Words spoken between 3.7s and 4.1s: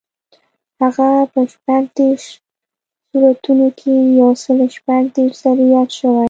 کې